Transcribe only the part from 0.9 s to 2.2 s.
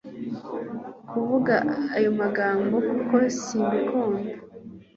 kuvuga ayo